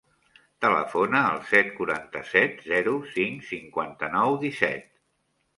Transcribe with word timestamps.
Telefona 0.63 1.19
al 1.33 1.41
set, 1.51 1.69
quaranta-set, 1.75 2.57
zero, 2.71 2.97
cinc, 3.19 3.47
cinquanta-nou, 3.53 4.39
disset. 4.49 4.91